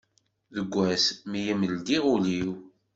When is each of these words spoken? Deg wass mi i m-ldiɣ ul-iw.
Deg 0.55 0.69
wass 0.75 1.05
mi 1.29 1.41
i 1.51 1.53
m-ldiɣ 1.59 2.03
ul-iw. 2.13 2.51